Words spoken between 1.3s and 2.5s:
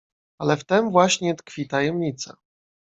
tkwi tajemnica."